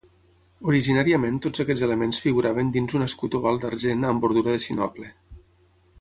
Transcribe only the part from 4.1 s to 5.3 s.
amb bordura de sinople.